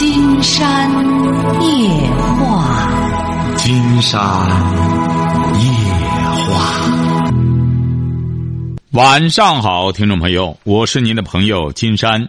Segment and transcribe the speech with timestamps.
[0.00, 0.90] 金山
[1.60, 2.88] 夜话，
[3.58, 4.18] 金山
[5.60, 5.68] 夜
[6.48, 7.30] 话。
[8.92, 12.26] 晚上好，听众朋友，我是您的朋友金山。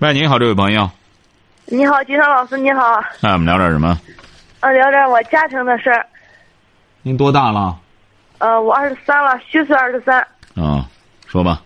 [0.00, 0.90] 喂，您好，这位朋友。
[1.66, 2.82] 你好，金山老师，你好。
[3.20, 3.96] 那，我们聊点什么？
[4.58, 6.04] 啊，聊点我家庭的事儿。
[7.02, 7.78] 您多大了？
[8.38, 10.18] 呃，我二十三了，虚岁二十三。
[10.56, 10.88] 啊，
[11.28, 11.62] 说吧。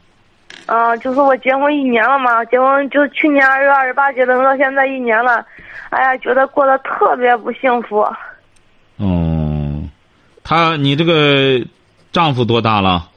[0.73, 5.45] 嗯，就是我结婚一年了嘛，结婚就去年二月二十八结的婚，到现在一年了，
[5.89, 8.07] 哎呀，觉得过得特别不幸福。
[8.99, 9.83] 哦，
[10.45, 11.61] 他，你这个
[12.13, 13.09] 丈夫多大了？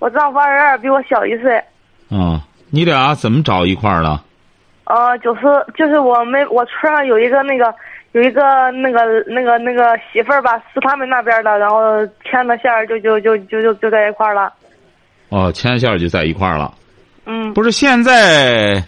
[0.00, 1.56] 我丈夫二十二，比我小一岁。
[2.10, 4.22] 啊，你俩怎么找一块儿了？
[4.84, 5.40] 呃，就是
[5.74, 7.74] 就是我们我村上有一个那个
[8.12, 14.52] 有一个那个那个那个媳妇儿吧，是他们那边的，然后牵的线儿就就就就就就在一块儿了。
[15.30, 16.74] 哦，牵线儿就在一块儿了。
[17.30, 18.82] 嗯，不是现在，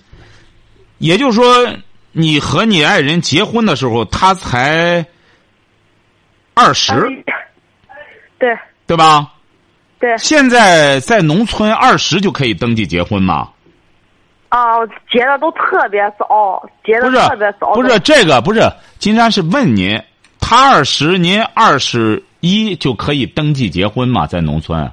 [0.97, 1.69] 也就是说，
[2.13, 5.05] 你和你爱人结婚的时候，他才
[6.55, 6.95] 二十，
[8.39, 8.57] 对
[8.87, 9.31] 对吧？
[9.99, 10.17] 对。
[10.17, 13.51] 现在在农村，二十就可以登记结婚吗？
[14.49, 17.75] 啊，结的都特别早，结的特别早。
[17.75, 18.63] 不是这个，不是
[18.99, 20.03] 金山是问您，
[20.41, 24.27] 他二十，您二十一就可以登记结婚吗？
[24.27, 24.91] 在农村？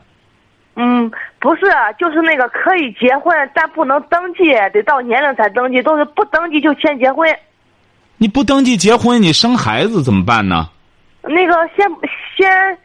[0.80, 1.61] 嗯，不是，
[1.97, 7.28] 就是那个可以结婚，但不能登记，得到年龄才登记，都是不登记就先结婚。
[8.17, 10.69] 你不登记结婚，你生孩子怎么办呢？
[11.23, 11.89] 那个先
[12.38, 12.78] 先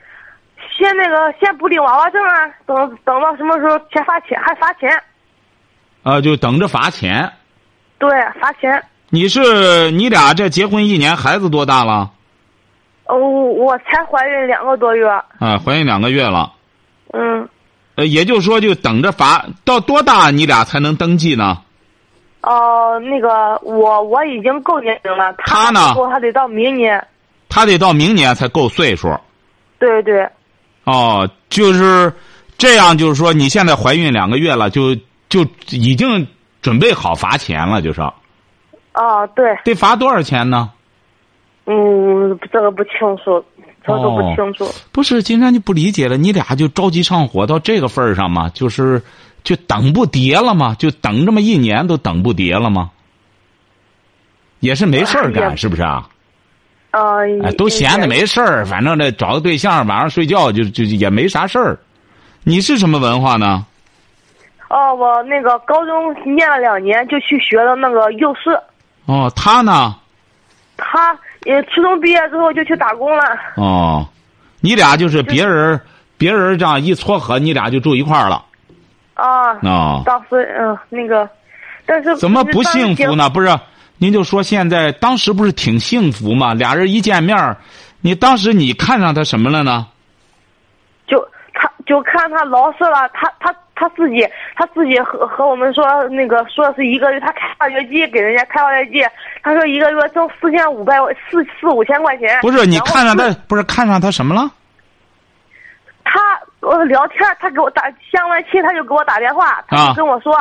[0.75, 4.91] 先那个先不领娃娃证啊，等等到什么时候先罚钱，还罚钱。
[6.03, 7.31] 啊，就等着罚钱。
[7.99, 8.83] 对，罚钱。
[9.11, 12.11] 你是你俩这结婚一年，孩子多大了？
[13.05, 15.06] 哦，我才怀孕两个多月。
[15.06, 16.55] 啊，怀孕两个月了。
[17.12, 17.47] 嗯。
[17.95, 21.59] 呃，也就是说，就等着罚到多大，你俩才能登记呢？
[22.41, 25.95] 哦，那个，我我已经够年龄了，他呢？
[26.11, 27.07] 他得到明年。
[27.49, 29.15] 他得到明年才够岁数。
[29.79, 30.29] 对对。
[30.84, 32.12] 哦，就是
[32.59, 34.97] 这样，就是说，你现在怀孕两个月了，就
[35.28, 36.27] 就已经
[36.62, 38.00] 准备好罚钱了，就是。
[38.00, 39.56] 哦，对。
[39.65, 40.71] 得罚多少钱呢？
[41.66, 43.45] 嗯，这个不清楚。
[43.84, 44.70] 这都不清楚。
[44.93, 48.48] 不是，金山就不理解了，你俩就着急上火到这个份儿上吗？
[48.54, 49.03] 就是，
[49.43, 50.76] 就等不迭了吗？
[50.78, 52.91] 就等这么一年都等不迭了吗？
[54.60, 56.09] 也是没事儿干，是不是啊？
[56.92, 57.19] 啊。
[57.42, 61.78] 哎，都闲的没事儿，反正这找个对象，晚上睡觉就就也没啥事儿。
[62.44, 63.66] 你是什么文化呢？
[64.69, 68.50] 哦，我那个高中念了两年，就去学了那个幼师。
[69.06, 69.97] 哦，他呢？
[70.76, 71.19] 他。
[71.47, 73.25] 呃，初中毕业之后就去打工了。
[73.56, 74.06] 哦，
[74.60, 75.80] 你俩就是别人，
[76.16, 78.44] 别人这样一撮合，你俩就住一块儿了。
[79.14, 79.50] 啊。
[79.62, 80.03] 啊。
[80.06, 81.28] 当时嗯，那个，
[81.84, 83.28] 但是怎么不幸福呢？
[83.28, 83.48] 不是，
[83.98, 86.54] 您就说现在当时不是挺幸福吗？
[86.54, 87.56] 俩人一见面，
[88.00, 89.86] 你当时你看上他什么了呢？
[91.06, 91.19] 就
[91.53, 93.54] 他，就看他老实了，他他。
[93.82, 99.04] 他自己，他自己和和我们说那个说是一个月，他开挖掘机给人家开挖掘机，
[99.43, 100.97] 他说一个月挣四千五百
[101.28, 102.38] 四四五千块钱。
[102.42, 104.48] 不是你看上他，不是看上他什么了？
[106.04, 106.21] 他
[106.60, 110.32] 我聊天，他给我打相完亲，他就给我打电话，他就跟我说，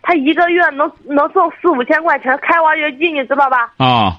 [0.00, 3.70] 他一个月能能挣四五千块钱开挖掘机，你知道吧？
[3.76, 4.16] 啊。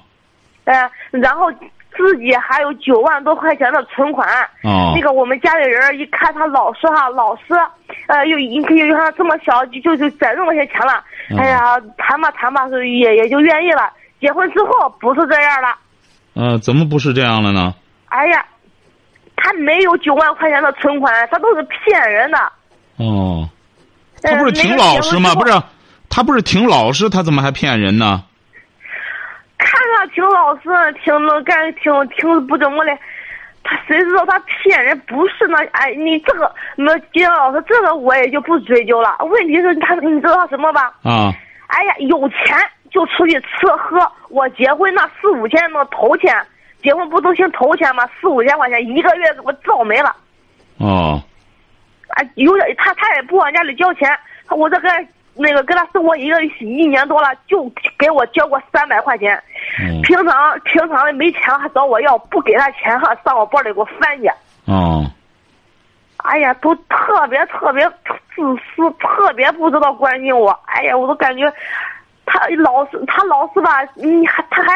[0.64, 1.52] 哎，然后。
[1.96, 4.28] 自己还有九万多块钱的存款，
[4.62, 7.54] 那个我们家里人一看他老实哈，老实，
[8.06, 11.02] 呃，又你可以让他这么小就就就攒这么些钱了，
[11.36, 13.90] 哎呀，谈吧谈吧，是也也就愿意了。
[14.20, 15.76] 结婚之后不是这样了，
[16.34, 17.74] 呃，怎么不是这样了呢？
[18.06, 18.44] 哎呀，
[19.36, 22.38] 他没有九万块钱的存款，他都是骗人的。
[22.96, 23.48] 哦，
[24.22, 25.34] 他不是挺老实吗？
[25.34, 25.52] 不是，
[26.08, 28.24] 他不是挺老实，他怎么还骗人呢？
[30.08, 30.62] 他挺老实，
[31.04, 32.96] 挺能干，挺挺不怎么的。
[33.62, 34.98] 他谁知道他骗人？
[35.00, 39.16] 不是那哎，你这个那金老师，这个我也就不追究了。
[39.20, 40.94] 问题是，他你知道什么吧？
[41.02, 41.32] 啊！
[41.66, 42.56] 哎呀，有钱
[42.90, 44.00] 就出去吃喝。
[44.30, 46.34] 我结婚那四五千那头钱，
[46.82, 48.08] 结婚不都行头钱吗？
[48.20, 50.16] 四五千块钱一个月给我造没了。
[50.78, 51.22] 哦。
[52.08, 54.08] 啊，有点他他也不往家里交钱，
[54.50, 54.88] 我这个。
[55.38, 59.40] 那个跟他生活一个一年多了，就给我交过三百块钱。
[60.02, 64.28] 平常平常的没钱还找我要，不给他钱哈，上我包里给我翻去。
[64.66, 65.04] 哦。
[66.18, 67.88] 哎呀，都特别特别
[68.34, 70.50] 自私，特别不知道关心我。
[70.66, 71.50] 哎呀，我都感觉
[72.26, 74.72] 他老是他老是吧，你还他还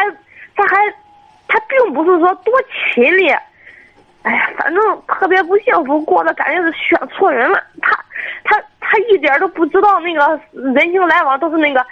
[0.55, 0.77] 他还
[1.49, 2.55] 他并不是说多
[2.95, 3.29] 勤力。
[4.23, 7.61] 哎呀，反正特别不幸福，过的感觉是选错人了。
[7.83, 7.99] 他
[8.93, 11.85] 他他一点都不知道那个人情来往，都是那个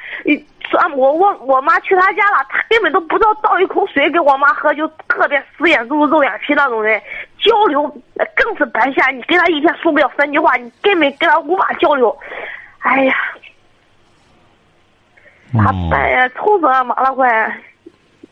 [0.71, 7.01] 说我我我妈去他家了，他根本都不知道倒一口水给我妈喝，就特别死眼珠子、肉眼皮那种人，
[7.39, 7.83] 交流
[8.37, 9.09] 更是白瞎。
[9.09, 12.15] 你跟他一天说不了三句话，你根本跟他无法交流。
[12.81, 13.15] 哎呀，
[15.55, 16.29] 咋办呀？
[16.37, 17.59] 愁死俺妈了，快！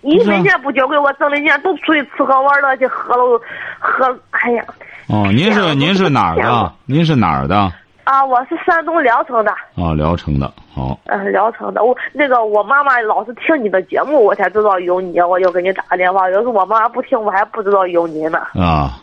[0.02, 3.40] 一分钱不交给我，挣的钱都出去吃喝玩乐去喝了，
[3.80, 4.64] 喝，哎呀！
[5.08, 6.72] 哦，您是您是哪儿的？
[6.84, 7.72] 您是哪儿的？
[8.08, 9.50] 啊，我是山东聊城的。
[9.74, 10.98] 啊，聊城的，好。
[11.04, 11.84] 嗯，聊城的。
[11.84, 16.30] 我那个我妈妈老是听你的节目，我才知道有你，我就给你打个电话。
[16.30, 18.38] 要是我妈妈不听，我还不知道有你呢。
[18.54, 19.02] 啊。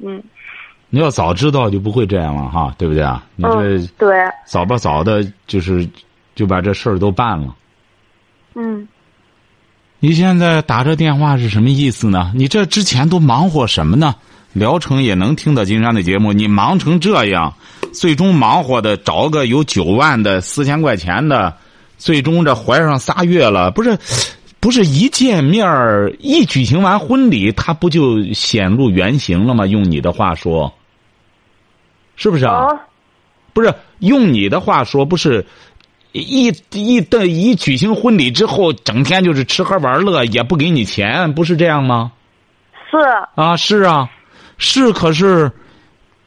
[0.00, 0.20] 嗯。
[0.90, 3.24] 你要早知道就不会这样了哈，对不对啊？
[3.36, 4.18] 你这对。
[4.44, 5.88] 早吧早的，就是
[6.34, 7.54] 就把这事儿都办了。
[8.56, 8.88] 嗯。
[10.00, 12.32] 你现在打这电话是什么意思呢？
[12.34, 14.16] 你这之前都忙活什么呢？
[14.52, 17.54] 聊城也能听到金山的节目，你忙成这样，
[17.92, 21.56] 最终忙活的找个有九万的四千块钱的，
[21.98, 23.98] 最终这怀上仨月了，不是，
[24.60, 25.64] 不是一见面
[26.18, 29.66] 一举行完婚礼，他不就显露原形了吗？
[29.66, 30.72] 用你的话说，
[32.16, 32.66] 是不是啊？
[33.52, 35.44] 不是用你的话说，不是
[36.12, 42.12] 一一的一举行婚礼之后，整天就是吃喝玩乐，也不给你钱，不是这样吗？
[42.90, 42.96] 是
[43.34, 44.08] 啊，是啊。
[44.58, 45.50] 是，可是，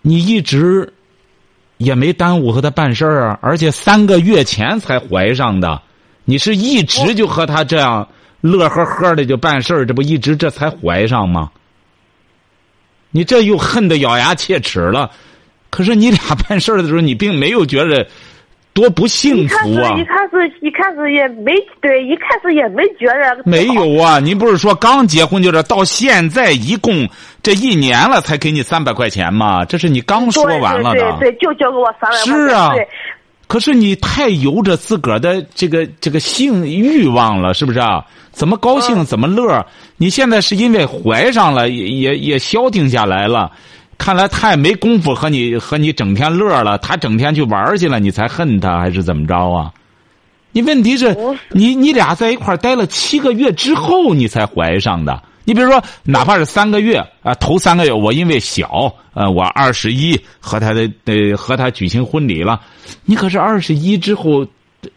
[0.02, 0.92] 你一直
[1.78, 5.82] 也没耽误和他办事儿啊，而且三个月前才怀上的，
[6.24, 8.08] 你是一直就和他这样
[8.42, 11.52] 乐呵呵的就办事儿，这不一直这才怀上吗？
[13.12, 15.12] 你这又恨得咬牙切齿了，
[15.70, 18.08] 可是你俩办事儿的时候，你并没有觉得。
[18.76, 19.98] 多不幸福啊！
[19.98, 23.42] 一开始一开始也没对，一开始也没觉得。
[23.46, 24.20] 没有啊！
[24.20, 27.08] 您不是说刚结婚就这，到现在一共
[27.46, 29.64] 这一年了才给你三百块钱嘛？
[29.64, 31.12] 这是你刚说完了的。
[31.20, 32.34] 对对，就交给我三百块钱。
[32.34, 32.74] 是啊，
[33.46, 38.04] 可是你太由着自个儿的这个这个性欲望了，是不是啊？
[38.32, 39.64] 怎么高兴怎么乐？
[39.98, 43.52] 你现在是因为怀上了，也也也消停下来了。
[44.00, 49.72] 看来他也没工夫和你和你整天乐了，他整天去玩去了，你才恨他还是怎么着啊？
[50.52, 51.16] 你问题是，
[51.52, 55.22] 你你俩在一块待了七个月之后，你才怀上的。
[55.46, 62.60] 你比如说，哪怕是三个月啊，头三个月我因为小，呃，我二十一和他的呃和他举行婚礼了，
[63.06, 64.46] 你可是二十一之后，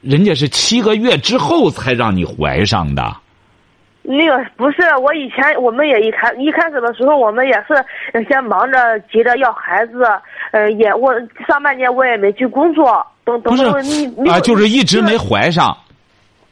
[0.00, 3.14] 人家是七个月之后才让你怀上的。
[4.02, 8.78] 那个不是我以前，我们也一开一开始的时候，我们也是先忙着
[9.12, 10.02] 急着要孩子，
[10.52, 11.12] 呃，也我
[11.46, 13.54] 上半年我也没去工作，等等
[13.84, 15.76] 你啊，就是一直没怀上。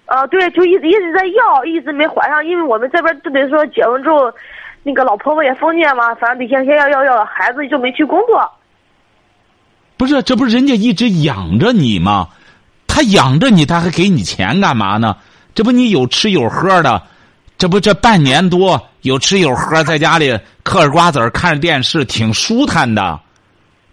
[0.07, 4.33] 啊，对，就一直一直在要，一直没怀上，因为我们这边就得说结婚之后，
[4.83, 8.51] 那个老婆婆也封建嘛，反正得先先要要要孩子，就没去工作。
[9.97, 12.29] 不是，这不是人家一直养着你吗？
[12.87, 15.17] 他养着你，他还给你钱干嘛呢？
[15.55, 17.03] 这不你有吃有喝的。
[17.59, 23.19] 这不，这半年多有吃有喝，在家里嗑着瓜子看着电视，挺舒坦的。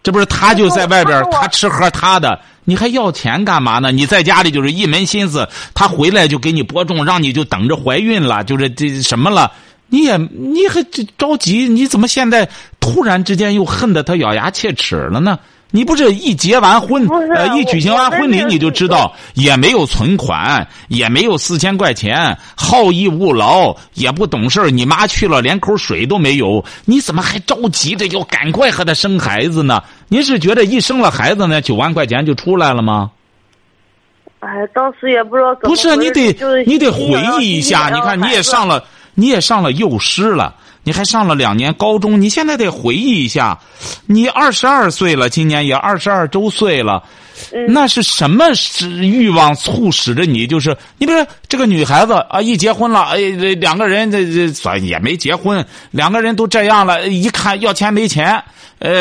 [0.04, 3.90] 这不是他就在外边，他吃喝他的，你还要钱干嘛呢？
[3.90, 9.50] 你在家里就是一门心思，他回来就给你播种，让你就等着怀孕了，就是这什么了？
[9.88, 10.84] 你也你还
[11.18, 11.70] 着急？
[11.70, 15.40] 你怎么现在突然之间又恨得他咬牙切齿了呢？
[15.76, 29.82] 你不是一结完婚，呃，一举行完婚礼你就知道，也没有存款，也没有四千块钱，好逸恶劳，也不懂事你妈去了连口水都没有，你怎么还着急着要赶快和他生孩子呢？
[30.10, 33.10] 您是觉得一生了孩子呢，九万块钱就出来了吗？
[34.42, 35.70] 哎，当时也不知道怎么。
[35.70, 38.84] 不是你得你得回忆一下，你看你也上了，
[39.16, 40.56] 你也上了幼师了。
[40.86, 43.58] 你还上了两年高中，你现在得回忆一下，
[44.06, 47.02] 你二十二岁了，今年也二十二周岁了，
[47.70, 50.46] 那是什么是欲望促使着你？
[50.46, 53.18] 就是你比如说这个女孩子啊，一结婚了，哎，
[53.62, 58.44] 两个人这这算也没结婚，两个人都这样了，一看要钱没钱，
[58.80, 58.92] 呃，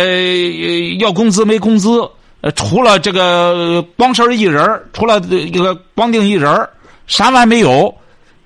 [1.00, 2.08] 要工资没工资，
[2.42, 6.68] 呃，除了这个光身一人除了这个光腚一人
[7.08, 7.92] 啥玩意没有。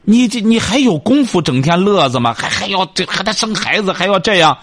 [0.08, 2.32] 你这你还有功夫整天乐子吗？
[2.32, 4.56] 还还要这和他生孩子还要这样？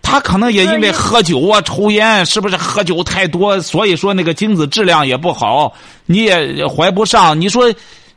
[0.00, 3.60] 他可能也因为喝酒啊、抽烟，是不是喝酒太多？
[3.60, 5.74] 所以说那个精子质量也不好，
[6.06, 7.38] 你也怀不上。
[7.40, 7.74] 你说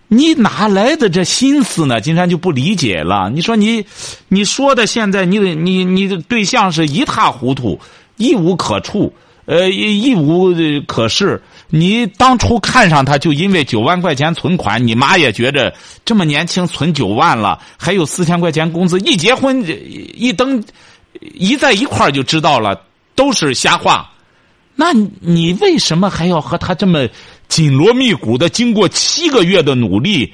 [0.08, 2.00] 你哪来的这心思呢？
[2.00, 3.29] 金山就不理解了。
[3.29, 3.84] 你说你
[4.27, 7.79] 你说的现在你的你你的对象是一塌糊涂，
[8.17, 9.13] 一无可处。
[9.46, 10.53] 呃，一无
[10.88, 11.41] 可是。
[11.69, 15.73] 你当初看上他，就因为九万块钱存款，你妈也觉着
[16.03, 19.63] 这么年轻存九万了，还有四千块钱工资，一结婚
[20.15, 20.63] 一登
[21.21, 22.81] 一在一块儿就知道了，
[23.15, 24.09] 都是瞎话。
[24.75, 27.07] 那你为什么还要和他这么
[27.47, 30.33] 紧锣密鼓的，经过七个月的努力，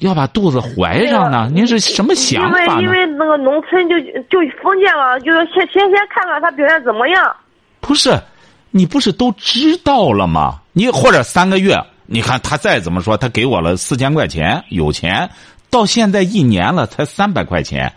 [0.00, 1.50] 要把肚子怀上呢？
[1.52, 2.82] 您是什么想法呢？
[2.82, 7.34] 因为因为那个农村就就封建了，就是先先先看看他表现怎么样。
[7.80, 8.10] 不是，
[8.70, 10.60] 你不是都知道了吗？
[10.72, 15.30] 你或者三个月，你看他再怎么说，他给我了四千块钱，有钱，
[15.68, 17.92] 到现在一年了才三百块钱，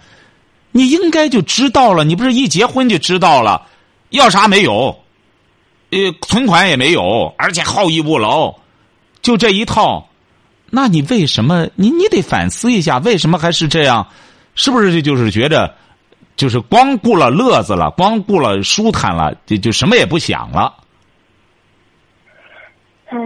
[0.72, 2.04] 你应该就知道了。
[2.04, 3.68] 你不是一结婚就知道了，
[4.10, 5.00] 要啥没有？
[5.92, 8.56] 呃，存款也没有，而且好逸恶劳，
[9.22, 10.10] 就这一套，
[10.72, 11.68] 那你为什么？
[11.76, 14.08] 你你得反思一下，为什么还是这样？
[14.56, 15.76] 是不是这就是觉着，
[16.36, 20.74] 就是光顾了乐子了，光顾了舒坦了，就就什么也不想了？
[23.10, 23.18] 哎，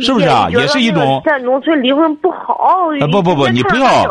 [0.00, 0.48] 是不是啊？
[0.50, 2.54] 也是一种在农村离婚不好。
[3.00, 4.06] 啊不不不，你不要，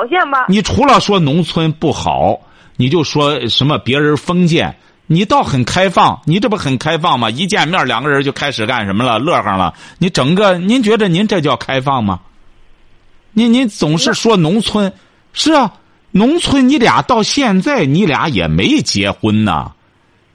[0.47, 2.39] 你除了说农村不好，
[2.77, 4.75] 你就说什么别人封建。
[5.07, 7.29] 你倒很开放，你这不很开放吗？
[7.29, 9.19] 一见面两个人就开始干什么了？
[9.19, 9.73] 乐呵了。
[9.97, 12.21] 你整个，您觉得您这叫开放吗？
[13.33, 14.93] 您您总是说农村，
[15.33, 15.73] 是啊，
[16.11, 19.71] 农村你俩到现在你俩也没结婚呢，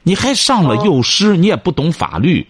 [0.02, 2.46] 你还上了幼师，你也不懂法律。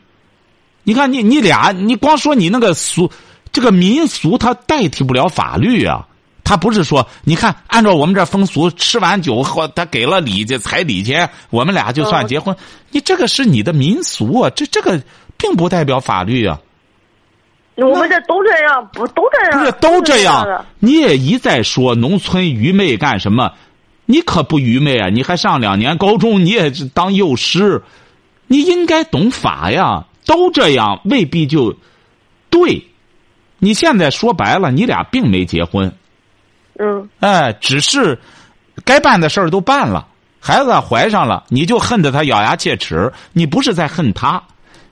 [0.85, 3.11] 你看你你俩，你光说你那个俗，
[3.53, 6.07] 这个民俗它代替不了法律啊。
[6.45, 11.17] 他不是说，你看，按照我们这风俗，吃完酒后，他给了礼去彩礼去，
[11.51, 12.57] 我们俩就算结婚。
[12.91, 15.03] 你这个是你的民俗啊，这这个
[15.37, 16.57] 并不代表法律啊。
[17.77, 19.59] 我们这都这样，不都这样？
[19.59, 20.65] 不是都这样？
[20.79, 23.53] 你也一再说农村愚昧干什么？
[24.07, 25.09] 你可不愚昧啊！
[25.09, 27.83] 你还上两年高中，你也当幼师，
[28.47, 30.05] 你应该懂法呀。
[30.25, 31.77] 都这样未必就
[32.51, 32.85] 对。
[33.59, 35.93] 你现在说白了，你俩并没结婚。
[36.79, 38.19] 嗯，哎，只是
[38.85, 40.07] 该办的事儿都办了，
[40.41, 43.13] 孩子怀上了，你就恨得他咬牙切齿。
[43.33, 44.43] 你不是在恨他，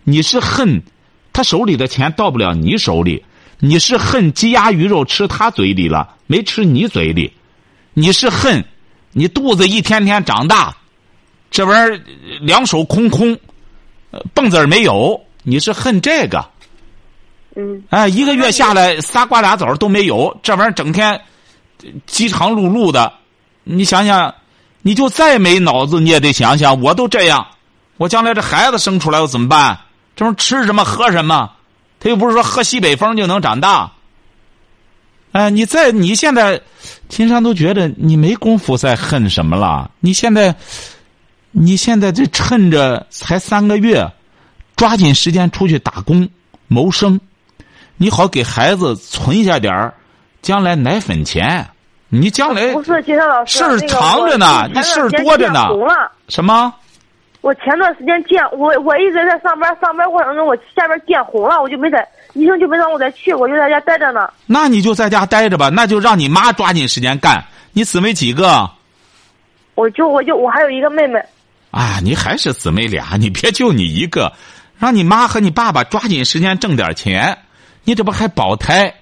[0.03, 0.83] 你是恨
[1.35, 3.23] 他手里的钱到不了你手里，
[3.59, 7.31] 你是恨鸡鸭鱼肉吃他嘴里了，没吃你嘴里。
[7.93, 8.65] 你是恨
[9.13, 10.75] 你肚子一天天长大，
[11.51, 12.01] 这玩意儿
[12.41, 13.37] 两手空空，
[14.33, 15.21] 蹦子儿没有。
[15.43, 16.49] 你是恨这个，
[17.55, 21.21] 嗯，哎，一个月下来仨瓜俩枣都没有，这玩意儿整天。
[22.07, 23.13] 饥肠辘辘的，
[23.65, 24.35] 你想想，
[24.81, 27.47] 你就再没脑子，你也得想想，我都这样，
[27.99, 29.79] 我将来这孩子生出来我怎么办？
[30.17, 31.51] 这不吃什么喝什么？
[32.01, 33.93] 他又不是说喝西北风就能长大。
[35.33, 36.61] 哎，你在你现在，
[37.09, 39.91] 秦山都觉得你没功夫再恨什么了。
[40.01, 40.55] 你现在，
[41.51, 44.13] 你现在这趁着才三个月，
[44.77, 46.29] 抓紧时间出去打工
[46.69, 47.19] 谋生，
[47.97, 49.95] 你好给孩子存下点儿。
[50.43, 51.67] 将来奶粉钱，
[52.11, 55.69] 你将来不是秦山老师事儿长着呢，你事儿多着呢。
[56.29, 56.73] 什么？
[57.45, 64.27] 我前段时间见我，我一直在上班，上班过程中我下边见红了，我就没在医生就没让我再去，我就在家待着呢。
[64.47, 67.45] 那你就在家待着吧，那就让你妈抓紧时间干。
[67.75, 68.67] 你姊妹几个？
[69.75, 71.23] 我就我就我还有一个妹妹。
[71.71, 74.33] 啊，你还是姊妹俩，你别就你一个，
[74.79, 77.37] 让你妈和你爸爸抓紧时间挣点钱。
[77.85, 78.95] 你这不还保胎？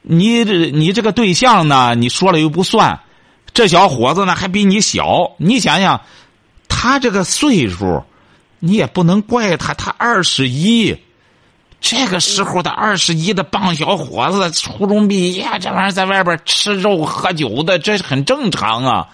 [0.00, 1.94] 你这你这个对象呢？
[1.94, 2.98] 你说了又不算，
[3.52, 5.32] 这小伙子呢还比你小。
[5.36, 6.00] 你想想，
[6.82, 8.02] 他这个岁数，
[8.58, 9.72] 你也不能怪他。
[9.72, 10.96] 他二十一，
[11.80, 19.08] 这个时候的二十一的棒小伙子，初中毕业，这玩意儿在外边吃肉喝酒的，这很正常啊。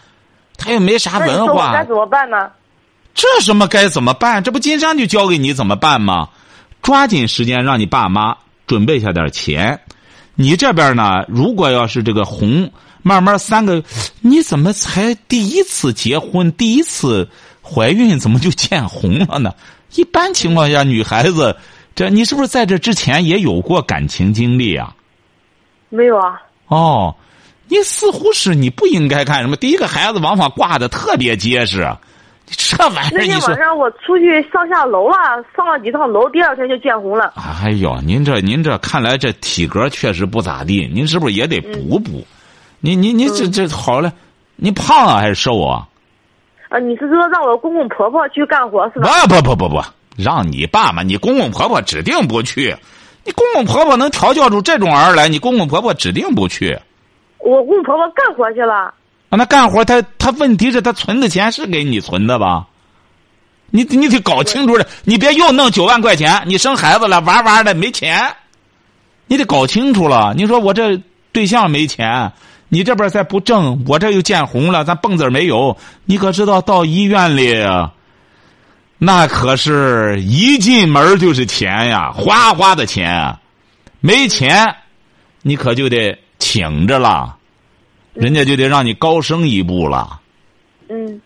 [0.57, 2.51] 他又没啥文化，该怎么办呢？
[3.13, 4.43] 这什么该怎么办？
[4.43, 6.31] 这不金山就教给你怎么办吗？
[6.81, 8.35] 抓紧时间让你爸妈
[8.67, 9.79] 准备下点钱。
[10.37, 11.23] 你这边呢？
[11.29, 12.73] 如果要是这个红，
[13.03, 13.85] 慢慢三个，
[14.23, 17.29] 你怎么才第一次结婚，第一次
[17.69, 19.55] 怀孕，怎么就见红了呢？
[19.95, 21.57] 一般情况下，女孩子，
[21.95, 24.95] 这你是不是在这之前也有过感情经历啊？
[25.91, 26.41] 没有啊。
[26.69, 27.15] 哦，
[27.69, 29.57] 你似乎是你不应该干什么？
[29.57, 31.87] 第一个孩子往往挂的特别结实。
[32.51, 35.17] 这玩意儿，那天晚上我出去上下楼了，
[35.55, 37.35] 上了几趟楼，第二天就见红了。
[37.37, 42.27] 哎呦，您这您这看来这体格确实不咋地，您是不是也得补补？
[42.81, 44.11] 你你你这这好嘞，
[44.57, 45.87] 你胖啊还是瘦啊？
[46.69, 49.09] 啊，你是说让我公公婆婆去干活是吧？
[49.09, 49.83] 啊不不不不，
[50.17, 52.77] 让你爸妈，你公公婆婆指定不去。
[53.25, 56.79] 你公公婆婆能调教出这种儿来，你公公婆婆指定不去。
[57.39, 58.95] 我公公婆婆干活去了。
[59.31, 62.67] 啊，那干活他他问题是他存的钱是给你存的吧？
[63.71, 68.35] 你你得搞清楚了，你别又弄九万块钱，你生孩子了玩玩的没钱，
[69.27, 70.33] 你得搞清楚了。
[70.35, 70.99] 你说我这
[71.33, 72.33] 对象没钱，
[72.69, 77.55] 你这边再不挣，我这又见红了，咱蹦子没有，你可知道到医院里，
[78.99, 83.39] 那可是一进门就是钱呀，哗哗的钱。
[84.01, 84.77] 没钱，
[85.43, 87.37] 你可就得挺着了，
[88.13, 90.21] 人家就得让你高升一步了。
[90.89, 91.21] 嗯，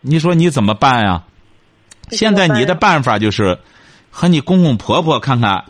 [0.00, 1.24] 你说你怎么办呀？
[2.10, 3.58] 现在你的办法就是
[4.10, 5.64] 和你公公婆婆看看，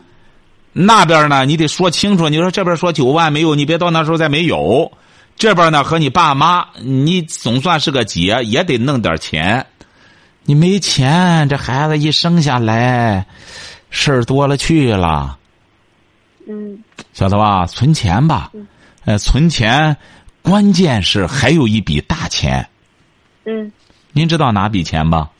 [0.72, 2.28] 那边呢你得说清楚。
[2.28, 4.90] 你说这边说九万没有，你别到那时候再没有。
[5.36, 9.66] 这边呢和你爸妈，你总算是个姐，也得弄点钱。
[10.44, 13.26] 你没钱，这孩子一生下来，
[13.90, 15.38] 事儿多了去了。
[16.48, 17.66] 嗯，晓得吧？
[17.66, 18.50] 存钱吧，
[19.04, 19.96] 呃，存钱，
[20.42, 22.68] 关键是还有一笔大钱。
[23.44, 23.70] 嗯
[24.12, 25.30] 您知道哪笔钱吧？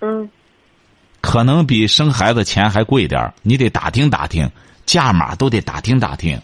[0.00, 0.30] 嗯
[1.20, 4.50] 可能比生孩子钱还贵点儿你得打听打听，
[4.86, 6.40] 价码都得打听打听。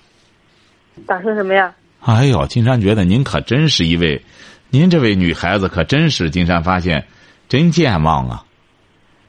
[1.07, 1.73] 打听什么呀？
[2.01, 4.25] 哎呦，金山觉得您可真是一位，
[4.71, 7.07] 您这位女孩子可真是金山发现，
[7.49, 8.45] 真健忘啊！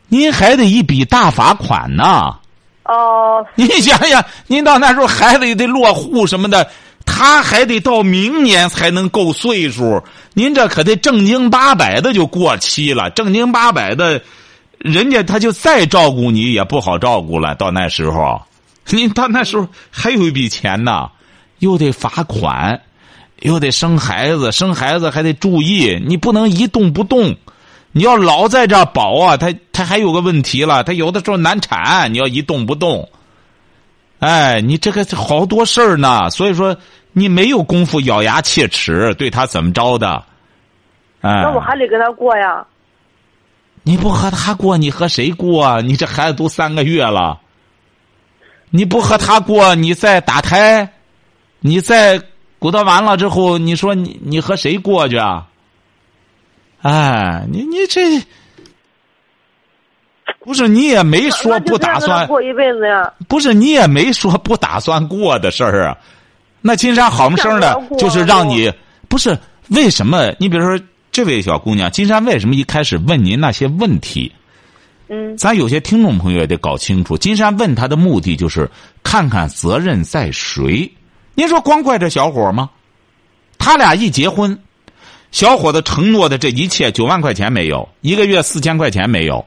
[0.08, 2.36] 您还得一笔大罚款呢。
[2.84, 6.70] 哦，您想想，您到那时候孩子也得落户什么的，
[7.06, 10.04] 他还得到明年才能够岁数。
[10.34, 14.22] 您这可得正经八百的就过期了，正经八百的，
[14.91, 17.53] 人家他就再照顾你也不好照顾了。
[17.56, 18.41] 到那时候，
[18.89, 21.10] 你到那时候还有一笔钱呢，
[21.60, 22.79] 又得罚款，
[23.41, 27.36] 又得生孩子，生孩子还得注意，你不能一动不动。
[27.94, 33.10] 你要老在这保啊，他他还有个问题了，他有的时候难产，你要一动不动，
[34.20, 36.77] 哎，你这个好多事儿呢，所以说
[37.13, 40.24] 你没有功夫咬牙切齿对他怎么着的，
[41.22, 42.63] 哎，那我还得跟他过呀。
[43.88, 45.79] 你不和他过，你和谁过啊？
[45.79, 47.39] 你这孩子都三个月了，
[48.70, 50.91] 你不和他过，你再打胎，
[51.62, 52.22] 你再
[52.60, 55.48] 鼓捣完了之后，你说你你和谁过去啊？
[56.82, 58.22] 哎，你你这
[60.44, 63.13] 不是你也没说不打算过一辈子呀。
[63.29, 65.98] 不是你也没说不打算过的事儿啊。
[66.60, 68.70] 那金山好么声的，就是让你
[69.08, 69.38] 不是
[69.70, 70.36] 为什么？
[70.39, 70.86] 你比如说
[71.17, 74.31] 这位小姑娘，金山为什么一开始问您那些问题？
[75.09, 78.70] 嗯咱有些听众朋友也得搞清楚，金山问他的目的就是
[79.01, 80.87] 看看责任在谁。
[81.33, 82.70] 您说光怪这小伙吗？
[83.57, 84.55] 他俩一结婚，
[85.31, 89.44] 小伙子承诺的这一切九万块钱没有，一个月四千块钱没有，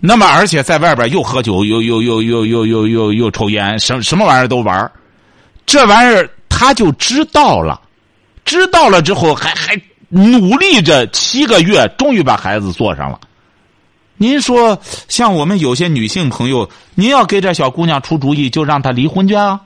[0.00, 4.90] 那么而且在外边又喝酒又又又又又又又又抽烟，什什么玩意儿都玩儿
[5.66, 7.78] 这玩意儿他就知道了，
[8.46, 9.78] 知道了之后还还
[10.14, 13.18] 努力着七个月，终于把孩子做上了。
[14.16, 19.60] 您说，像我们有些女性朋友，您要给这小姑娘出主意，就让她离婚去啊。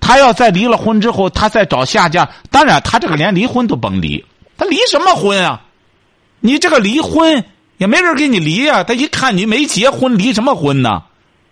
[0.00, 4.24] 她要再离了婚之后，她再找下家，当然她这个连离婚都甭离，
[4.56, 5.62] 她离什么婚啊？
[6.40, 7.44] 你这个离婚
[7.78, 11.04] 也没人给你离呀、他一看你没结婚，离什么婚呢？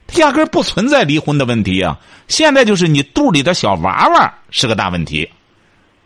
[0.09, 1.99] 他压根不存在离婚的问题啊。
[2.27, 5.31] 现在就是你肚里的小娃娃是个大问题。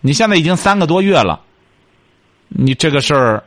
[0.03, 1.41] 你现在已经三个多月了，
[2.49, 3.43] 你这个事儿。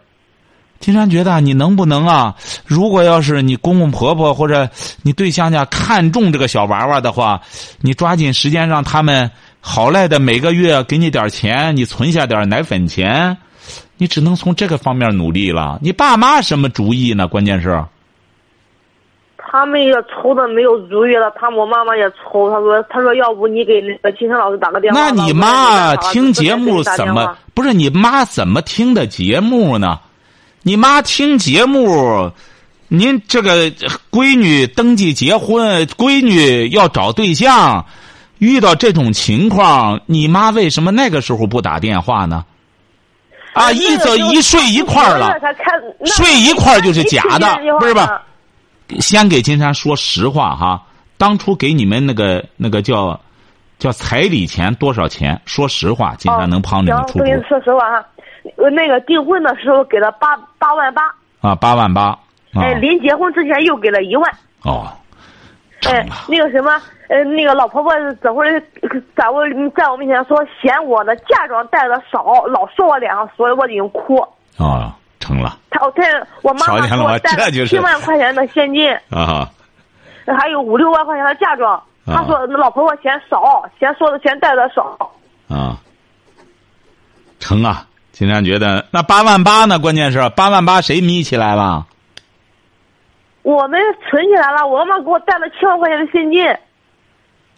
[0.79, 2.33] 金山觉得你能不能啊？
[2.65, 4.69] 如果要是你公公婆婆或者
[5.01, 7.41] 你对象家看中这个小娃娃的话，
[7.81, 13.35] 你抓紧时间让他们好赖的每个月给你点钱，你存下点奶粉钱，
[13.97, 15.77] 你只能从这个方面努力了。
[15.81, 17.27] 你爸妈什么主意呢？
[17.27, 17.83] 关键是，
[19.51, 24.99] 他们也愁的没有主意了，他我妈妈也愁，他说他说要不你给那个金山老师打个电话。
[24.99, 29.99] 那你妈听节目怎么不是你妈怎么听的节目呢？
[30.61, 32.31] 你妈听节目，
[32.89, 33.71] 您这个
[34.11, 37.83] 闺女登记结婚，闺女要找对象，
[38.37, 42.45] 遇到这种情况，你妈为什么那个时候不打电话呢？
[43.53, 45.33] 啊，一走一睡一块儿了，
[46.05, 47.47] 睡一块儿就是假的
[47.79, 48.21] 不是吧
[48.99, 50.81] 先给金山说实话哈，
[51.17, 53.19] 当初给你们那个那个叫
[53.77, 55.39] 叫彩礼钱多少钱？
[55.45, 58.05] 说实话，金山能帮着你行，出我跟你说实话哈，
[58.57, 61.03] 我那个订婚的时候给了八八万八，
[61.41, 62.19] 啊，八万八啊。
[62.55, 64.31] 哎，临结婚之前又给了一万，
[64.63, 64.91] 哦，
[65.81, 66.71] 成哎了，那个什么，
[67.09, 68.59] 呃，那个老婆婆怎会儿
[69.15, 69.43] 在我
[69.77, 74.17] 在我面前说嫌我的嫁妆带的少，老说我脸上，所以我已经哭。
[74.57, 74.91] 哦，
[75.29, 76.03] 成了他我带
[76.41, 79.47] 我妈妈给我带了这就是七万块钱的现金，啊
[80.25, 81.79] 还有五六万块钱的嫁妆。
[82.07, 85.11] 他说那老婆婆嫌少，嫌说的嫌带的少。
[85.47, 85.77] 啊，
[87.39, 87.85] 成啊！
[88.11, 89.77] 金山觉得那八万八呢？
[89.77, 91.85] 关键是八万八谁眯起来了？
[93.43, 96.43] 我们存起来了，我妈给我带了七万块钱的现金。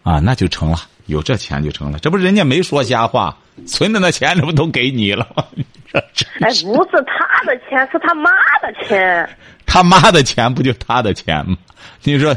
[0.02, 1.98] 啊，那就成了，有这钱就成了。
[1.98, 3.34] 这不人家没说瞎话，
[3.66, 5.44] 存的那钱这不都给你了吗？
[6.40, 8.30] 哎，不是他的钱，是他妈
[8.62, 9.28] 的钱。
[9.66, 11.56] 他妈的钱不就他的钱吗？
[12.02, 12.34] 你说，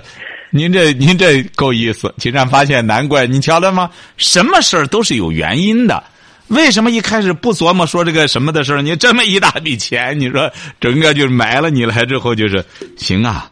[0.50, 2.14] 您这您这够意思。
[2.18, 3.90] 金山发现，难怪你瞧了吗？
[4.18, 6.04] 什么事儿都是有原因的。
[6.50, 8.82] 为什么一开始不琢磨说这个什么的事儿？
[8.82, 12.64] 你这么一大笔钱，你说整个就埋了你来之后，就是
[12.98, 13.50] 行啊，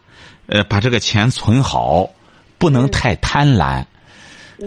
[0.48, 2.08] 呃，把这个钱存好，
[2.58, 3.84] 不能太贪婪。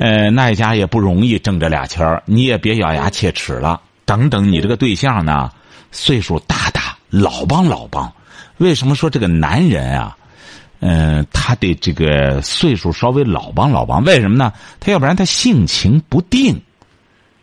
[0.00, 3.80] 呃，那一家也不容易挣这俩钱儿，你也别咬牙切齿了。
[4.04, 5.50] 等等，你这个对象呢，
[5.90, 8.12] 岁数大大，老帮老帮。
[8.58, 10.16] 为什么说这个男人啊？
[10.80, 14.52] 嗯，他得这个岁数稍微老帮老帮，为什么呢？
[14.78, 16.60] 他要不然他性情不定。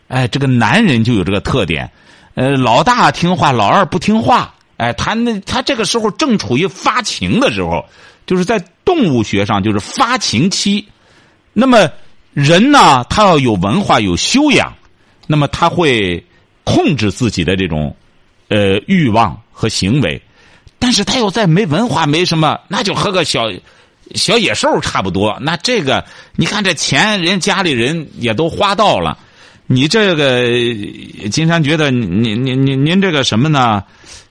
[0.07, 1.89] 哎，这个男人就有这个特点，
[2.35, 4.53] 呃，老大听话，老二不听话。
[4.77, 7.83] 哎，他那他这个时候正处于发情的时候，
[8.25, 10.87] 就是在动物学上就是发情期。
[11.53, 11.89] 那么
[12.33, 14.73] 人呢，他要有文化有修养，
[15.27, 16.23] 那么他会
[16.63, 17.95] 控制自己的这种
[18.49, 20.21] 呃欲望和行为。
[20.79, 23.51] 但是他要再没文化没什么，那就和个小
[24.15, 25.37] 小野兽差不多。
[25.41, 26.03] 那这个
[26.35, 29.17] 你看这钱，人家里人也都花到了。
[29.65, 30.49] 你这个
[31.29, 33.81] 金山觉得您您您您这个什么呢，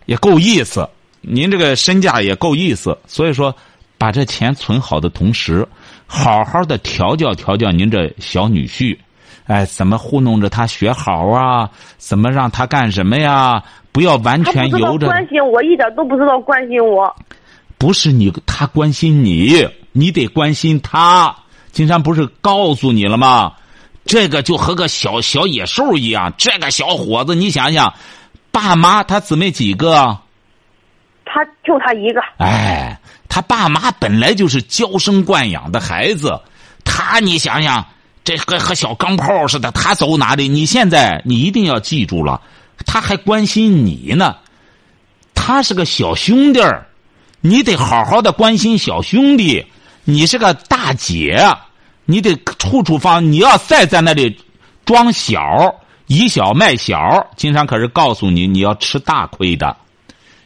[0.05, 0.87] 也够意思。
[1.23, 3.57] 您这个身价也够意思，所以说
[3.97, 5.67] 把这钱存好的同时，
[6.15, 8.95] 好好的调教调教您这小女婿。
[9.47, 11.71] 哎，怎么糊弄着他学好啊？
[11.97, 13.63] 怎么让他干什么呀？
[13.93, 15.07] 不要完全由着。
[15.07, 17.17] 关心我一点都不知道关心我。
[17.79, 21.35] 不是你他关心你，你得关心他。
[21.73, 23.55] 金山不是告诉你了吗？
[24.05, 27.95] 这个就和个小小野兽一样，这个小伙子，你想想，
[28.51, 30.19] 爸妈他姊妹几个？
[31.25, 32.21] 他就他一个。
[32.37, 33.01] 哎，
[33.35, 36.39] 他爸妈本来就是娇生惯养的孩子，
[36.85, 37.83] 他你想想，
[38.23, 40.47] 这和和小钢炮似的，他走哪里？
[40.47, 42.43] 你现在你一定要记住了，
[42.85, 44.37] 他还关心你呢，
[45.35, 46.87] 他是个小兄弟儿，
[47.41, 49.65] 你得好好的关心小兄弟，
[50.05, 51.43] 你是个大姐。
[52.05, 54.37] 你得处处方，你要再在那里
[54.85, 55.75] 装小，
[56.07, 59.75] 以小卖小，金山可是告诉你，你要吃大亏的。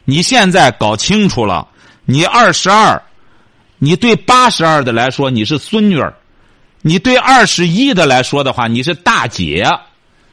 [0.05, 1.67] 你现在搞清楚了，
[2.09, 3.03] 你二十二，
[3.77, 6.13] 你对八十二的来说你是孙女儿，
[6.81, 9.67] 你对二十一的来说的话你是大姐，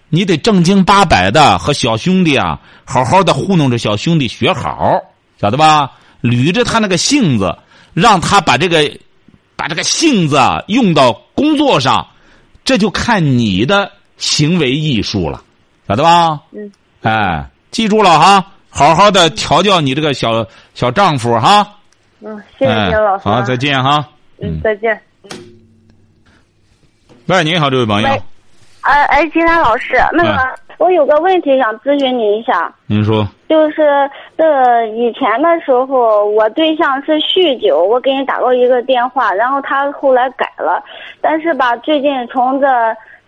[0.08, 5.02] 你得正经八百的和小兄弟啊，好好的糊弄着小兄弟学好，
[5.40, 5.90] 晓得吧？
[6.22, 7.58] 捋着他那个性子，
[7.92, 8.90] 让他把这个。
[9.56, 12.08] 把这个性子用到工作上，
[12.64, 15.42] 这就看你的行为艺术了，
[15.86, 16.40] 晓得吧？
[16.50, 16.70] 嗯。
[17.02, 21.64] 哎，记住了哈，好好的调教你这个小小丈夫哈。
[22.20, 23.28] 嗯，谢谢金老师。
[23.28, 24.04] 好，再见哈。
[24.42, 25.00] 嗯，再见。
[27.28, 28.08] 喂，你好，这位朋友。
[28.80, 30.36] 哎哎，金山老师，那个。
[30.78, 32.70] 我有个问题想咨询你一下。
[32.86, 33.26] 您说。
[33.48, 40.82] 就是这以前的时候，我对象是酗酒，我给你打过一个电话，然后他后来改了，
[41.20, 42.66] 但是吧，最近从这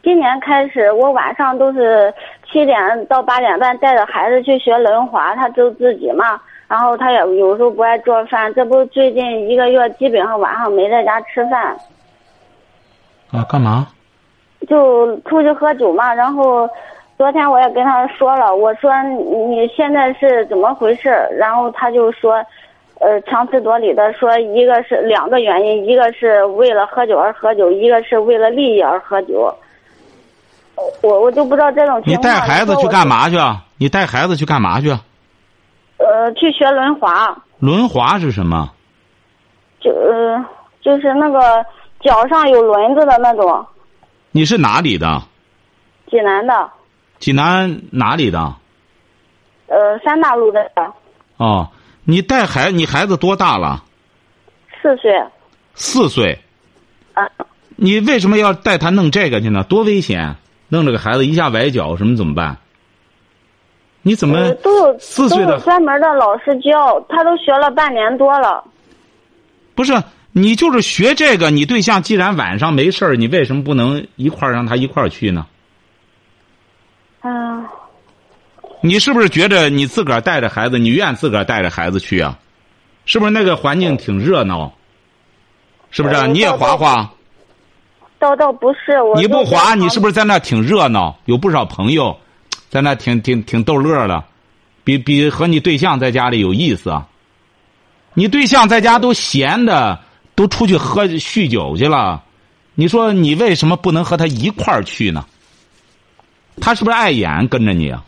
[0.06, 2.14] 今年开始，我晚上都是
[2.48, 11.76] 七点到八点半带着孩子去学轮滑，他就自己嘛，然后他也有时候不爱做饭，这不最近一个月基本上晚上没在家吃饭。
[13.32, 13.88] 啊，干嘛？
[14.68, 16.70] 就出去喝酒嘛，然后。
[17.18, 21.08] 昨天我也跟他说了，我说你现在是怎么回事？
[21.38, 22.44] 然后他就说，
[23.00, 29.50] 呃，强词夺理的说，一个是两个原因，一个是为了喝酒而喝酒，一个是为了利益而喝酒。
[31.02, 32.16] 我我就不知道这种情况。
[32.16, 33.36] 你带孩子去干嘛去？
[33.78, 34.90] 你带孩子去干嘛去？
[35.98, 37.36] 呃，去学轮滑。
[37.58, 38.70] 轮滑是什么？
[39.80, 40.44] 就呃，
[40.82, 41.64] 就是那个
[42.00, 43.66] 脚上有轮子的那种。
[44.30, 45.22] 你是哪里的？
[46.10, 46.70] 济南的。
[47.18, 48.38] 济南哪里的？
[49.68, 50.70] 呃，三大路的。
[51.38, 51.68] 哦，
[52.04, 53.82] 你带孩，你孩子多大了？
[54.82, 55.10] 四岁。
[55.74, 56.38] 四岁。
[57.14, 57.26] 啊。
[57.76, 59.62] 你为什么要带他弄这个去呢？
[59.64, 60.36] 多危险！
[60.68, 62.56] 弄这个孩子一下崴脚什么怎么办？
[64.02, 64.52] 你怎么？
[64.62, 68.62] 都有四岁的专门的老师教，他都学了半年多了。
[69.74, 70.00] 不是
[70.30, 75.46] 你就是学这个，你对象既然晚上没事儿，你为什么不能一块儿让他一块儿去呢？
[77.22, 77.66] 嗯，
[78.80, 82.38] 你是不是觉着你自个儿带着孩子，你愿自个儿带着孩子去啊？
[83.06, 84.72] 是不是那个环境挺热闹？
[85.90, 86.28] 是不是？
[86.28, 87.10] 你也滑滑？
[88.26, 89.14] 倒倒不是我。
[89.20, 91.16] 你不滑，你是不是在那挺热闹？
[91.26, 92.16] 有不少朋友，
[92.68, 94.24] 在那挺挺挺逗乐的，
[94.82, 97.06] 比比和你对象在家里有意思啊。
[98.14, 100.00] 你对象在家都闲的，
[100.34, 102.24] 都出去喝酗酒去了，
[102.74, 105.24] 你说你为什么不能和他一块儿去呢？
[106.60, 108.02] 他是不是碍眼跟着你啊？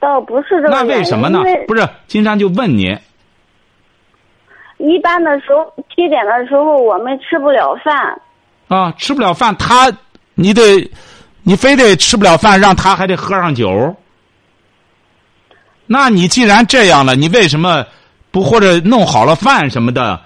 [0.00, 0.70] 倒不是这个。
[0.70, 1.44] 那为什么呢？
[1.68, 2.98] 不是金山就问你。
[4.78, 8.20] 一般的时候七点的时候我们吃不了饭。
[8.68, 9.92] 啊，吃不了饭，他
[10.34, 10.90] 你得，
[11.42, 13.96] 你非得吃不了饭，让他还得喝上酒。
[15.86, 17.86] 那你既然这样了，你为什么
[18.30, 20.20] 不或者弄好了饭什么的，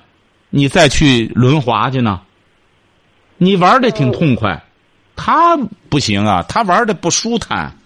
[0.48, 2.22] 你再去轮滑去呢？
[3.36, 4.62] 你玩的挺痛快，
[5.16, 5.56] 他
[5.90, 7.76] 不行啊，他玩的不舒坦。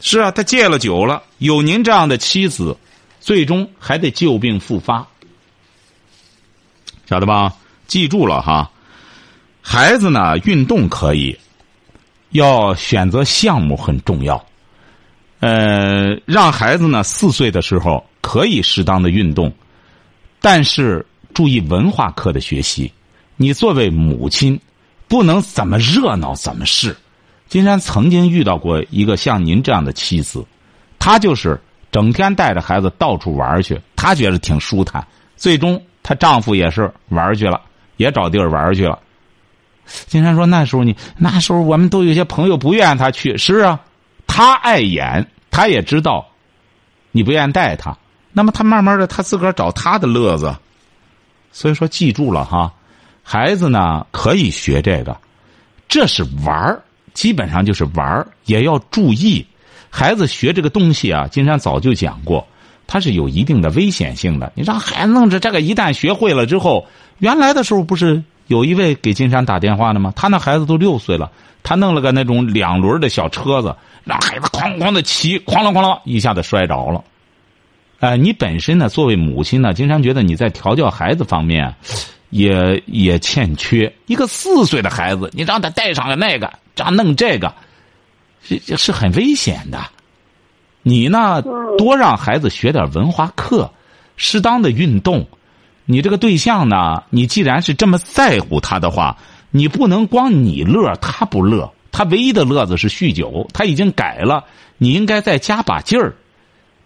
[0.00, 2.76] 是啊，他戒了酒了，有您这样的妻子，
[3.20, 5.06] 最终还得旧病复发，
[7.08, 7.54] 晓得吧？
[7.86, 8.70] 记住了哈。
[9.66, 11.36] 孩子呢，运动可以，
[12.30, 14.44] 要选择项目很重要。
[15.40, 19.50] 呃，让孩子呢四岁的时候可以适当的运动，
[20.38, 22.92] 但是注意文化课的学习。
[23.36, 24.60] 你作为母亲，
[25.08, 26.94] 不能怎么热闹怎么是。
[27.48, 30.44] 金山曾经遇到过一个像您这样的妻子，
[30.98, 31.58] 她就是
[31.90, 35.04] 整天带着孩子到处玩去，她觉得挺舒坦。
[35.36, 37.60] 最终，她丈夫也是玩去了，
[37.96, 38.98] 也找地儿玩去了。
[40.06, 43.80] 金山说：“那时候你那时候我们都有些朋友不愿他去，是啊，
[44.26, 46.26] 他爱演，他也知道，
[47.12, 47.96] 你不愿带他，
[48.32, 50.54] 那么他慢慢的他自个儿找他的乐子。
[51.52, 52.72] 所以说，记住了哈，
[53.22, 55.16] 孩子呢可以学这个，
[55.86, 59.46] 这是玩儿，基本上就是玩儿，也要注意，
[59.90, 62.46] 孩子学这个东西啊，金山早就讲过，
[62.86, 64.50] 它是有一定的危险性的。
[64.56, 66.86] 你让孩子弄着这个，一旦学会了之后，
[67.18, 70.12] 原来的时候不是。”有一位给金山打电话的吗？
[70.14, 71.30] 他那孩子都六岁了，
[71.62, 77.02] 他弄了个那种两轮的小车子，让孩子哐哐的骑，哐啷哐啷一下子摔着了。
[78.00, 81.74] 哎，你本身呢，作为母亲呢，金山觉得你在调教孩子方面，
[82.28, 83.90] 也也欠缺。
[84.06, 87.54] 一个四岁的孩子，你让他带上了那个，这样弄这个，
[88.42, 89.80] 是是很危险的。
[90.82, 91.40] 你呢，
[91.78, 93.72] 多让孩子学点文化课，
[94.16, 95.26] 适当的运动。
[95.86, 97.02] 你这个对象呢？
[97.10, 99.18] 你既然是这么在乎他的话，
[99.50, 101.72] 你不能光你乐他不乐。
[101.92, 104.44] 他唯一的乐子是酗酒，他已经改了，
[104.78, 106.14] 你应该再加把劲儿，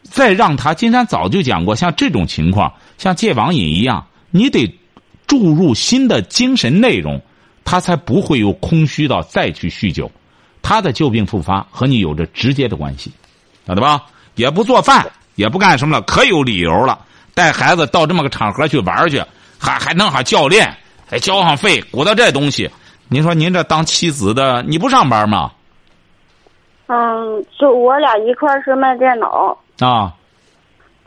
[0.02, 0.74] 再让他。
[0.74, 4.78] 金山早就讲过，像这种情况，像戒网瘾一样，你得
[5.26, 7.22] 注入新的精神内容，
[7.64, 10.11] 他才不会有空虚到再去酗酒。
[10.61, 13.11] 他的旧病复发和你有着直接的关系，
[13.66, 14.04] 晓得吧？
[14.34, 17.06] 也不做饭，也不干什么了，可有理由了。
[17.38, 19.22] 带孩子到这么个场合去玩去，
[19.61, 20.68] 还还弄上教练，
[21.09, 22.68] 还交上费，鼓捣这东西。
[23.09, 25.53] 您说您这当妻子的，你不上班吗？
[26.88, 29.57] 嗯，就我俩一块儿是卖电脑。
[29.79, 30.12] 啊。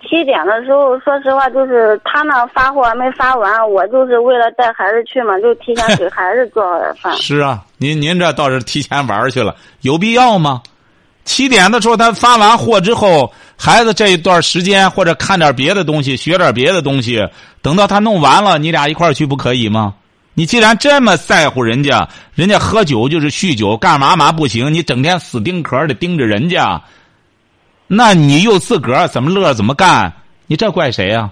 [0.04, 7.14] 七点的时候，说实话，就是他那发货还没发完，我就是为了带孩子去嘛，就提前给孩子做点饭。
[7.22, 10.62] 是啊，您您这倒是提前玩去了，有必要吗？
[11.24, 17.26] 七点的时候，他发完货之后，孩子这一段时间或者看点别的东西，学点别的东西，
[17.62, 19.94] 等到他弄完了，你俩一块儿去不可以吗？
[20.34, 24.74] 你既然这么在乎人家，人家喝酒就是酗酒，干嘛嘛不行？
[24.74, 26.82] 你整天死盯壳的盯着人家，
[27.86, 30.12] 那你又自个儿怎么乐怎么干？
[30.48, 31.30] 你这怪谁呀？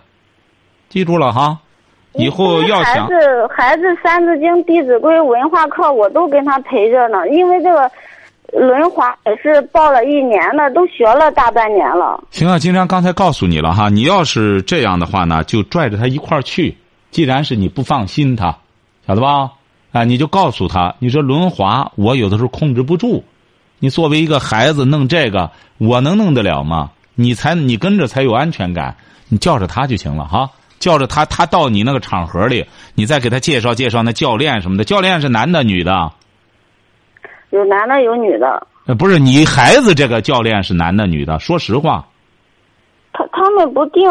[0.88, 1.58] 记住了哈，
[2.14, 7.90] 以后要想孩子孩子《三字经》《弟子规》文化课我都跟他陪着呢，因为这个。
[8.54, 12.24] 轮滑也是报了一年了，都学了大半年了。
[12.32, 16.78] 行啊，金山刚才告诉你了哈，你要是这样的话呢，就拽着他一块儿去。
[17.12, 18.58] 既然是你不放心他，
[19.08, 19.52] 晓得吧？
[19.92, 23.24] 啊，你就告诉他，你说轮滑我有的时候控制不住，
[23.80, 26.92] 你作为一个孩子弄这个，我能弄得了吗？
[27.16, 28.96] 你才你跟着才有安全感，
[29.28, 34.84] 你叫着他就行了哈，叫着他，他到你那个场合里，你再给他介绍介绍那教练什么的。
[34.84, 36.12] 教练是男的女的？
[37.52, 41.40] 有男的有女的，呃，不是你孩子这个教练是男的女的？
[41.40, 42.06] 说实话，
[43.12, 44.10] 他他们不定。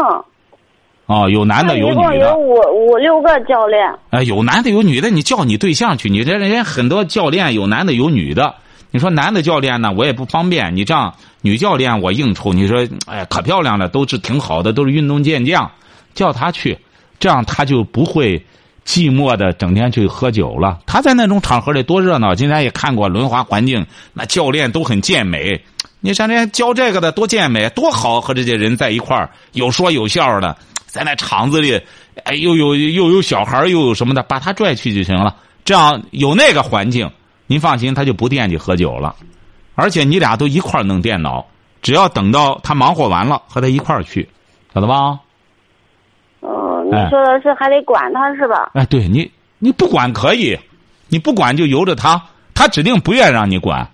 [1.07, 2.01] 哦，有男的有女的。
[2.01, 2.55] 一共有五
[2.87, 3.95] 五六个教练。
[4.11, 6.11] 哎，有男的有女的，你叫你对象去。
[6.11, 8.55] 你这人家很多教练有男的有女的。
[8.91, 10.75] 你说男的教练呢，我也不方便。
[10.75, 12.53] 你这样女教练我应酬。
[12.53, 15.71] 你说，哎，可漂亮了，都是挺好的，都是运动健将，
[16.13, 16.77] 叫他去，
[17.21, 18.45] 这样他就不会。
[18.89, 20.79] 寂寞的，整天去喝酒了。
[20.87, 22.35] 他在那种场合里多热闹。
[22.35, 25.63] 今天也看过轮滑环境，那教练都很健美。
[26.01, 31.79] 你像这些教这个的多健美，多好，和这些人在一块儿有说有笑的，在那场子里，
[32.25, 35.37] 哎，又有又有小孩又有什么的，把他拽去就行了。
[35.67, 37.11] 这样有那个环境，
[37.47, 39.15] 您放心，他就不惦记喝酒了。
[39.75, 41.45] 而且你俩都一块儿弄电脑，
[41.83, 44.27] 只要等到他忙活完了，和他一块儿去，
[44.73, 45.19] 晓得吧？
[46.91, 48.71] 你说的是还得管他是吧？
[48.75, 50.59] 哎，对你，你不管可以，
[51.09, 52.21] 你不管就由着他，
[52.55, 53.89] 他指定不愿让你管。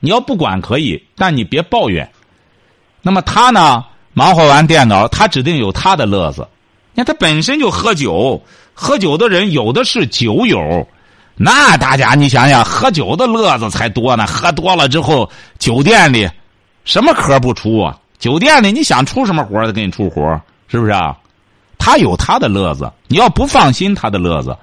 [0.00, 2.08] 你要不管可以，但你别抱怨。
[3.02, 6.46] 那么他呢，忙活完电脑，他指定有他的乐子。
[6.92, 8.42] 你看他本身就喝酒，
[8.74, 10.86] 喝酒的人有的是酒友，
[11.36, 14.26] 那大家你想想，喝酒的乐子才多呢。
[14.26, 16.28] 喝多了之后，酒店里
[16.84, 17.98] 什么活不出啊？
[18.18, 21.14] 酒店里你想出什么活他给你出活是不是啊？
[21.78, 24.56] 他有他的乐子，你要不放心他的乐子，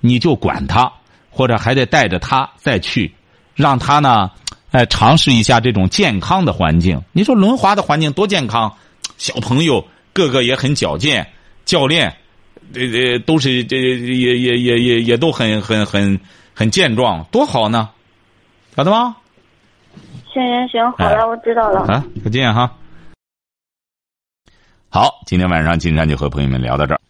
[0.00, 0.90] 你就管他，
[1.30, 3.12] 或者还得带着他再去，
[3.54, 4.30] 让他呢，
[4.70, 7.02] 哎，尝试一下这种健康的环境。
[7.12, 8.74] 你说轮滑的环境多健康，
[9.18, 11.26] 小朋友个个也很矫健。
[11.66, 12.16] 教练，
[12.72, 16.18] 这这都是这也也也也也都很很很
[16.52, 17.90] 很健壮，多好呢，
[18.74, 19.16] 晓得吗？
[20.32, 21.80] 行行行，好了，我知道了。
[21.82, 22.72] 啊，再见哈。
[24.92, 27.00] 好，今天晚上金山就和朋友们聊到这儿。